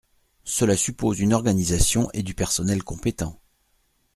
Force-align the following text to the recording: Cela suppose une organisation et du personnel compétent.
Cela 0.45 0.75
suppose 0.75 1.19
une 1.19 1.31
organisation 1.31 2.09
et 2.15 2.23
du 2.23 2.33
personnel 2.33 2.83
compétent. 2.83 3.39